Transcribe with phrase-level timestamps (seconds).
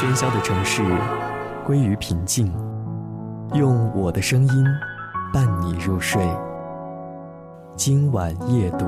[0.00, 0.82] 喧嚣的城市
[1.62, 2.50] 归于平静，
[3.52, 4.64] 用我的声音
[5.30, 6.26] 伴你入睡。
[7.76, 8.86] 今晚夜读，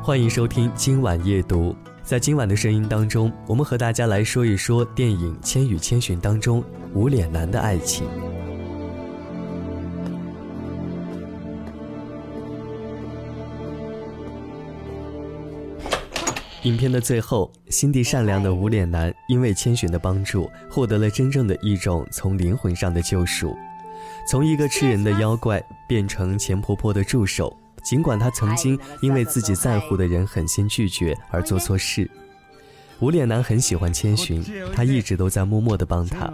[0.00, 1.74] 欢迎收听今晚夜读。
[2.04, 6.62] 在今晚的声音当中，我们和大家来说一说电影《千与千寻》当中
[6.94, 8.06] 无脸男的爱情。
[16.68, 23.56] 影片的最后，心地善良的无脸男因为千寻的帮助，获得了真正的一种从灵魂上的救赎，
[24.30, 27.56] 从一个吃人的妖怪变成钱婆婆的助手。
[27.82, 32.10] 尽管他曾经因为自己在乎的人狠心拒绝而做错事，
[33.00, 36.30] 无脸男很喜欢千寻，他一直都在默默地帮他。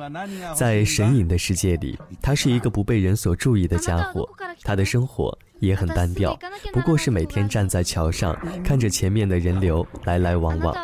[0.55, 4.29] 在神隐的世界里，他是一个不被人所注意的家伙，
[4.63, 6.39] 他的生活也很单调，
[6.73, 8.35] 不过是每天站在桥上
[8.65, 10.75] 看着前面的人流来来往往。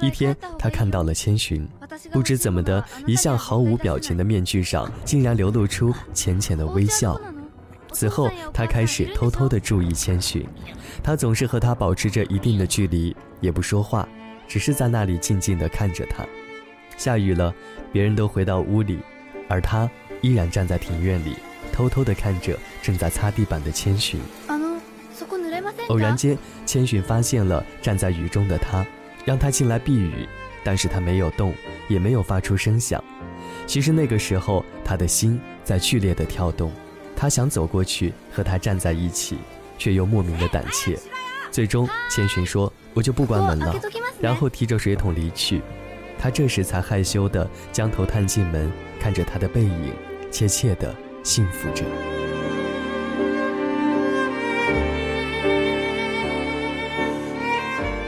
[0.00, 1.68] 一天，他看到了千寻，
[2.10, 7.20] 不知怎么的，一向毫无表情的面具上竟然流露出浅浅的微笑。
[7.92, 10.46] 此后，他开始偷偷地注意千寻，
[11.02, 14.08] 他总是和他保持着一定的距离，也不说话，
[14.50, 16.26] 只是在那里静静地看着他。
[16.96, 17.54] 下雨了，
[17.92, 18.98] 别人都回到屋里，
[19.48, 19.88] 而他
[20.22, 21.36] 依然站在庭院里，
[21.72, 24.20] 偷偷地看着正在擦地板的千寻。
[25.88, 28.84] 偶然间，千寻发现了站在雨中的他，
[29.24, 30.28] 让他进来避雨，
[30.64, 31.54] 但是他没有动，
[31.86, 33.02] 也没有发出声响。
[33.68, 36.72] 其实那个时候，他的心在剧烈的跳动。
[37.16, 39.38] 他想走过去和他站在一起，
[39.78, 40.98] 却又莫名的胆怯。
[41.50, 43.74] 最终，千寻说：“我就不关门了。”
[44.20, 45.60] 然后提着水桶离去。
[46.18, 48.70] 他这时才害羞地将头探进门，
[49.00, 49.92] 看着他的背影，
[50.30, 51.84] 怯怯地幸福着。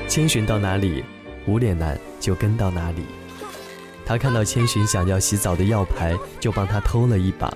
[0.06, 1.02] 千寻到哪里，
[1.46, 3.02] 无脸男就跟到哪里。
[4.04, 7.50] 他看到千寻想要洗澡的药牌，就帮他偷了一把。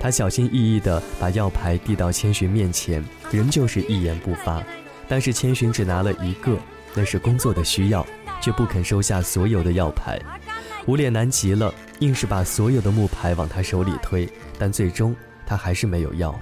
[0.00, 4.60] 他小心翼翼地把药牌递到千寻面前，仍旧是一言不发。
[5.10, 6.56] 但是千寻只拿了一个，
[6.94, 8.06] 那是工作的需要，
[8.40, 10.16] 却不肯收下所有的药牌。
[10.86, 16.32] 无脸男急了，硬是把所有的木牌往他手里推，但最终他还是没有要。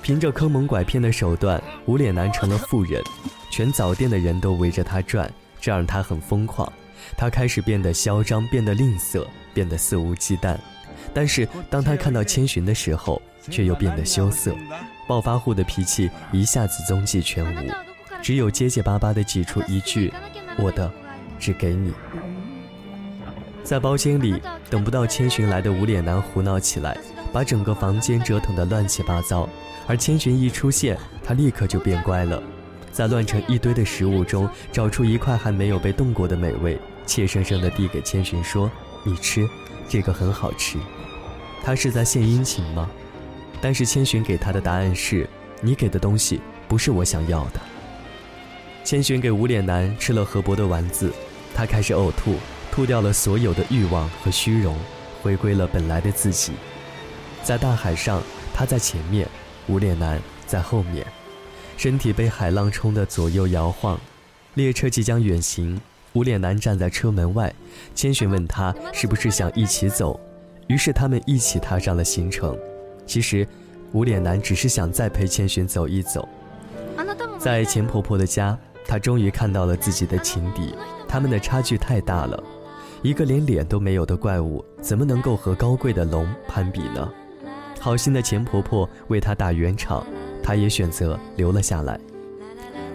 [0.00, 3.02] 凭着坑蒙拐骗的手段，无脸男成了富人，
[3.50, 5.28] 全早店的人都围着他转，
[5.60, 6.72] 这让他很疯狂。
[7.16, 10.56] 他开始变得嚣张，变得吝啬，变得肆无忌惮。
[11.12, 13.20] 但是当他看到千寻的时候，
[13.50, 14.54] 却又变得羞涩，
[15.06, 17.70] 暴发户的脾气一下子踪迹全无，
[18.22, 20.12] 只有结结巴巴地挤出一句
[20.58, 20.90] ：“我的，
[21.38, 21.92] 只给你。”
[23.62, 26.96] 在包间里等不到千寻来的无脸男胡闹起来，
[27.32, 29.48] 把整个房间折腾得乱七八糟。
[29.86, 32.42] 而千寻一出现，他立刻就变乖了，
[32.90, 38.70] 在乱成一堆的食物中找出一块还没有被动过的美味，怯生生地递给千寻说
[39.04, 39.46] ：“你吃，
[39.88, 40.78] 这个很好吃。”
[41.62, 42.88] 他是在献殷勤吗？
[43.64, 45.26] 但是千寻给他的答案是：
[45.62, 46.38] 你给的东西
[46.68, 47.60] 不是我想要的。
[48.84, 51.10] 千寻给无脸男吃了河伯的丸子，
[51.54, 52.34] 他开始呕吐，
[52.70, 54.76] 吐掉了所有的欲望和虚荣，
[55.22, 56.52] 回归了本来的自己。
[57.42, 59.26] 在大海上，他在前面，
[59.66, 61.06] 无脸男在后面，
[61.78, 63.98] 身体被海浪冲得左右摇晃。
[64.52, 65.80] 列车即将远行，
[66.12, 67.50] 无脸男站在车门外，
[67.94, 70.20] 千寻问他是不是想一起走。
[70.66, 72.54] 于是他们一起踏上了行程。
[73.06, 73.46] 其实，
[73.92, 76.28] 无脸男只是想再陪千寻走一走。
[77.38, 80.74] 在钱婆婆的家，他终于看到了自己的情敌。
[81.06, 82.42] 他们的差距太大了，
[83.02, 87.12] 一个连脸都没有的怪物，怎么能够和高贵的龙攀比呢？
[87.78, 90.06] 好心的钱婆婆为他打圆场，
[90.42, 92.00] 他也选择留了下来。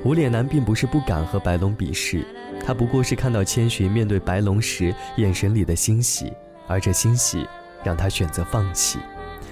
[0.03, 2.25] 无脸男并不是不敢和白龙比试，
[2.65, 6.33] 他不过是看到千寻面对白龙时眼神里的欣喜，
[6.67, 7.47] 而这欣喜。
[7.81, 8.99] 让他选择放弃，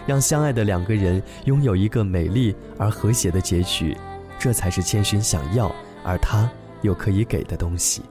[0.08, 3.96] 让相爱的两个人拥有一个美丽而和谐的结局，
[4.40, 5.70] 这才是千寻想要
[6.04, 6.50] 而他
[6.82, 8.02] 又可以给的东西。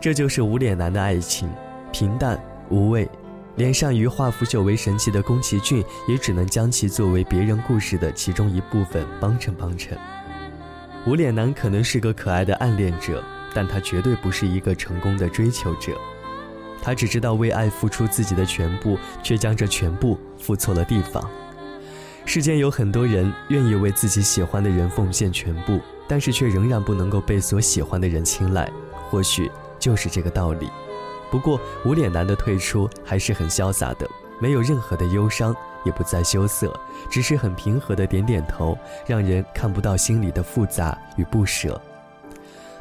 [0.00, 1.50] 这就是无脸男的爱情，
[1.90, 2.38] 平淡
[2.68, 3.08] 无味，
[3.56, 9.98] 连善于化腐朽为神奇的宫崎骏也只能将其作为别人故事的其中一部分帮衬帮衬。
[11.06, 13.24] 无脸男可能是个可爱的暗恋者，
[13.54, 15.98] 但他绝对不是一个成功的追求者。
[16.80, 21.22] 他只知道为爱付出自己的全部，却将这全部付错了地方。
[22.24, 28.70] 世间有很多人愿意为自己喜欢的人奉献全部，但是却仍然不能够被所喜欢的人青睐。
[29.08, 30.68] 或许就是这个道理。
[31.30, 34.06] 不过无脸男的退出还是很潇洒的，
[34.38, 36.78] 没有任何的忧伤，也不再羞涩，
[37.10, 38.76] 只是很平和的点点头，
[39.06, 41.80] 让人看不到心里的复杂与不舍。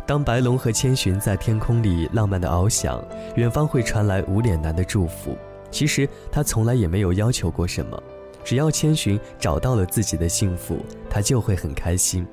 [0.07, 3.03] 当白龙和千寻在天空里浪漫的翱翔，
[3.35, 5.37] 远方会传来无脸男的祝福。
[5.69, 8.01] 其实他从来也没有要求过什么，
[8.41, 12.25] 只要千寻找到了自己的幸福，他就会很开心。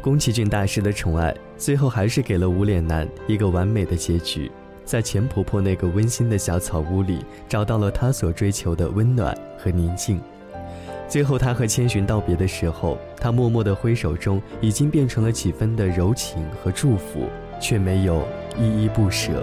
[0.00, 4.48] 宫崎骏大师的宠爱，最后还是给了无脸男一个完美的结局，
[4.84, 10.20] 在钱婆婆那个温馨的小草屋里，找到了他所追求的温暖和宁静。
[11.08, 17.26] 最后，他和千寻道别的时候，他默默的挥手中，已经变成了几分的柔情和祝福，
[17.58, 18.22] 却没有
[18.58, 19.42] 依依不舍。